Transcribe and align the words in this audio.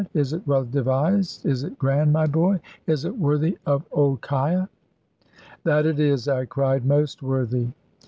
Is 0.15 0.33
it 0.33 0.47
well 0.47 0.63
devised, 0.65 1.45
is 1.45 1.63
it 1.63 1.77
grand, 1.77 2.11
my 2.11 2.25
boy; 2.25 2.59
is 2.87 3.05
it 3.05 3.19
worthy 3.19 3.59
of 3.67 3.85
old 3.91 4.21
'Kiah?" 4.21 4.67
"That 5.63 5.85
it 5.85 5.99
is," 5.99 6.27
I 6.27 6.45
cried; 6.45 6.87
"most 6.87 7.21
worthy!" 7.21 7.67